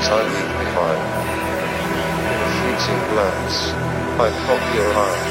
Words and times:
the 0.00 0.06
tears 0.06 0.12
I 0.12 0.22
leave 0.22 0.54
behind? 0.58 1.02
In 2.30 2.38
a 2.40 2.50
fleeting 2.56 3.02
glance, 3.12 3.58
I 4.18 4.28
caught 4.46 4.66
your 4.74 4.90
eye. 4.96 5.22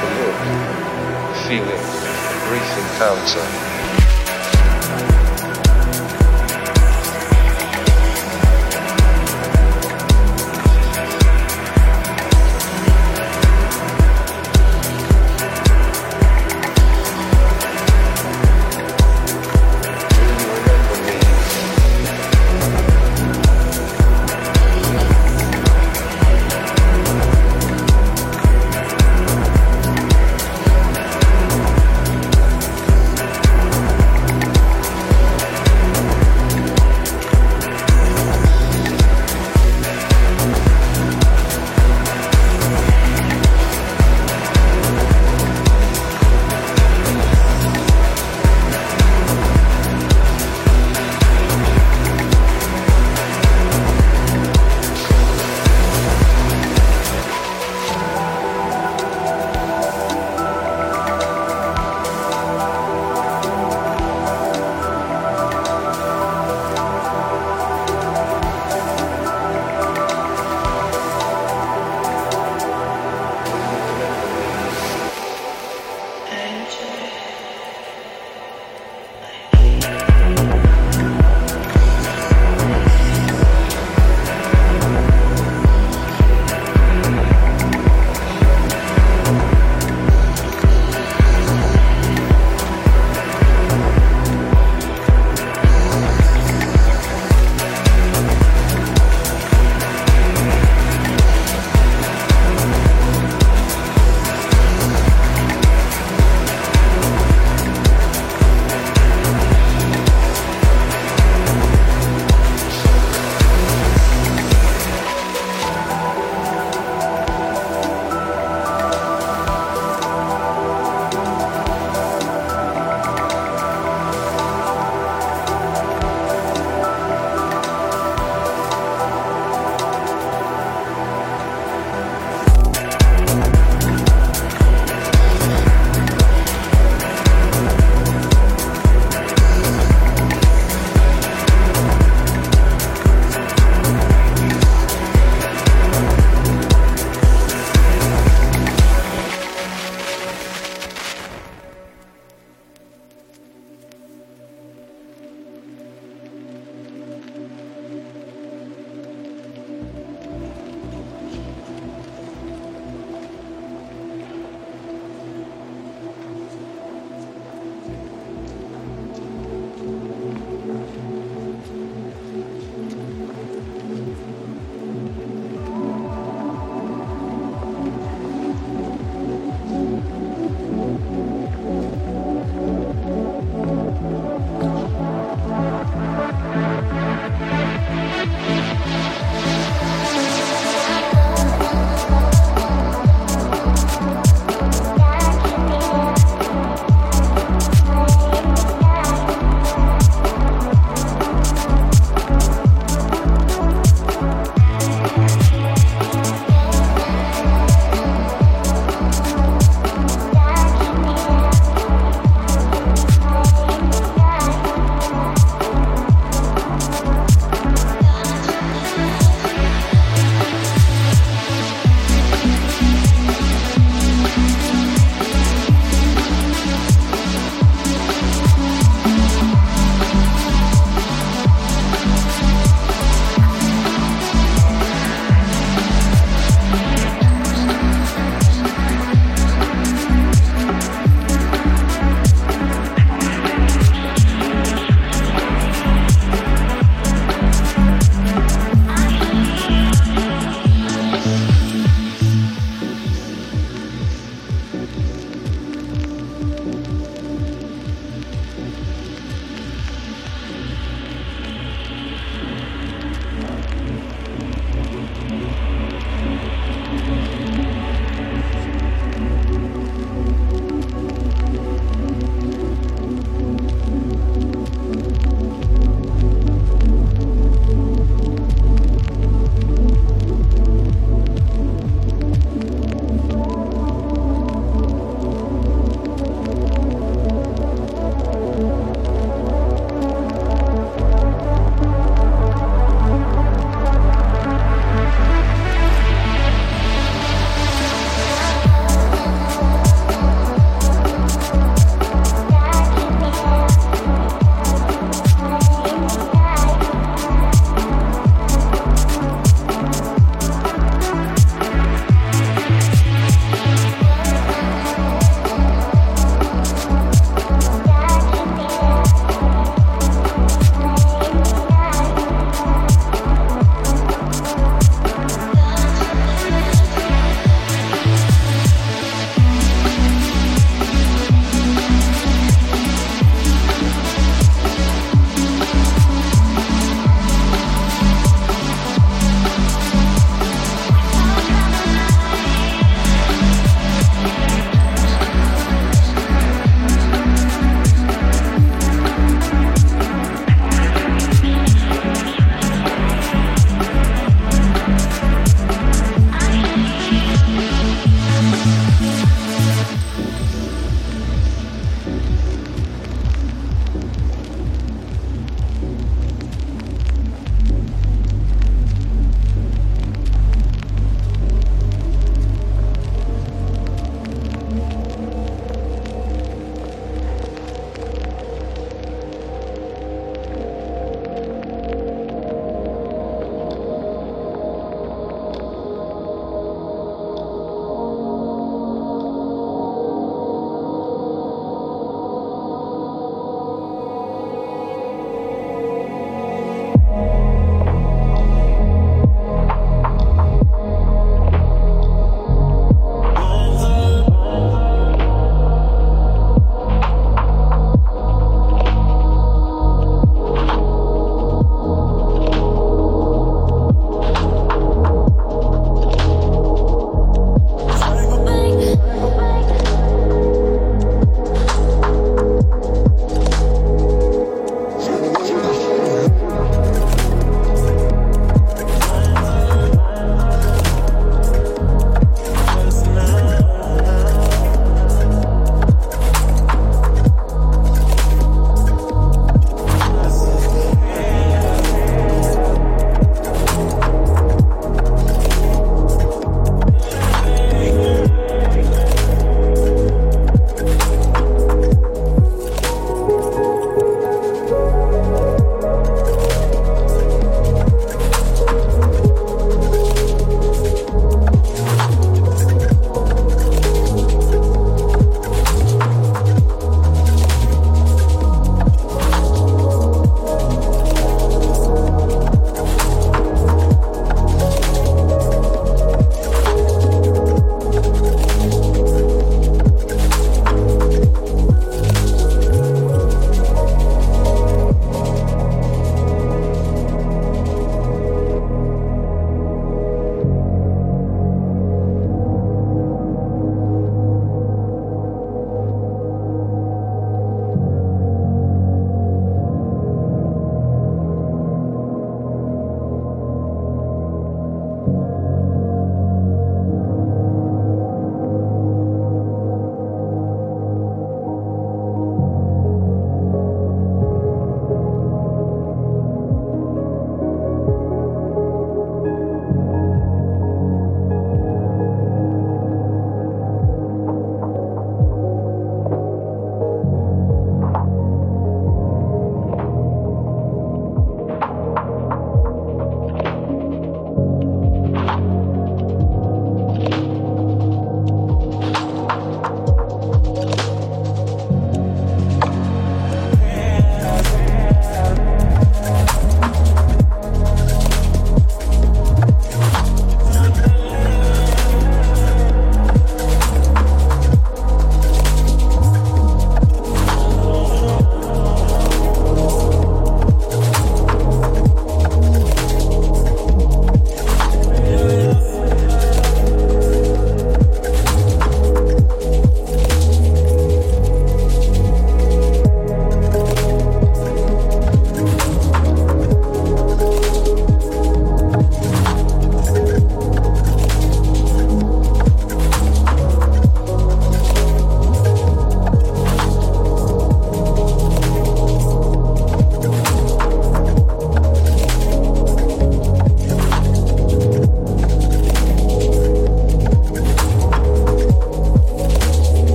The 0.00 0.08
look, 0.20 0.40
feeling, 1.46 1.84
brief 2.48 2.70
encounter. 2.78 3.63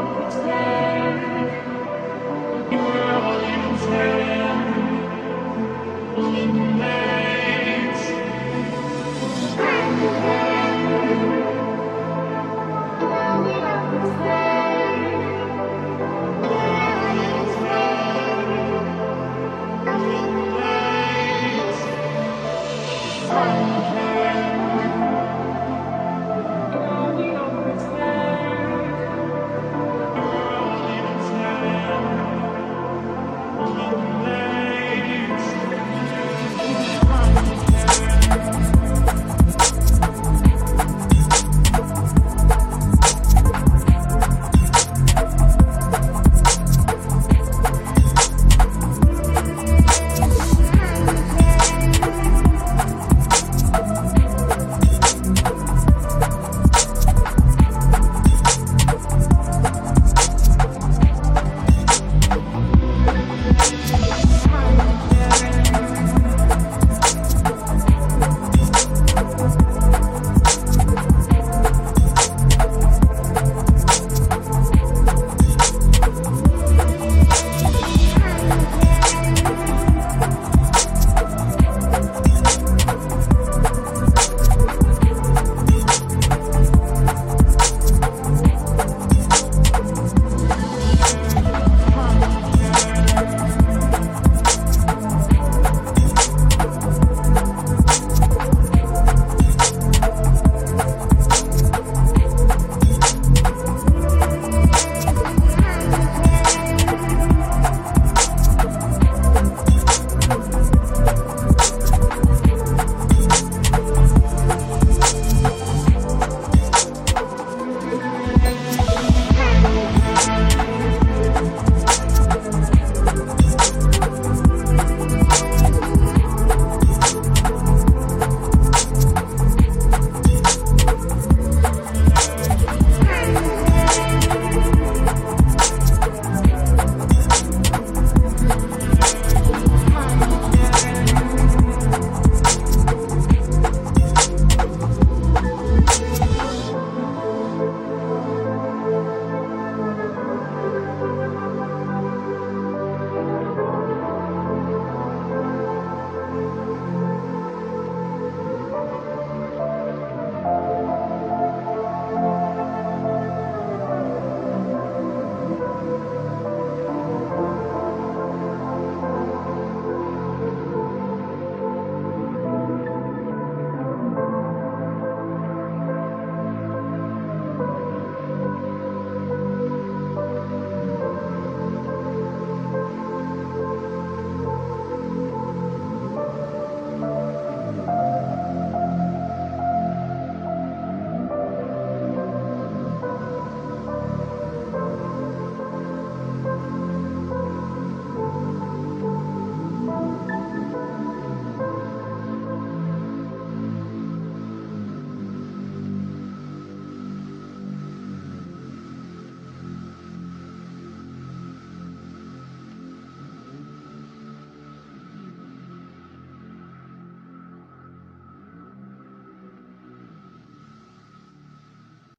Yeah. 0.00 0.87